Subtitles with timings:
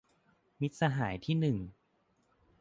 [0.61, 1.57] มิตรสหายที่หนึ่ง